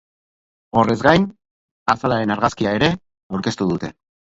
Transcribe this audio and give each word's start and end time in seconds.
Horrez 0.83 0.95
gain, 1.09 1.29
azalaren 1.95 2.37
argazkia 2.39 2.77
ere 2.83 2.95
aurkeztu 2.99 3.75
dute. 3.77 3.97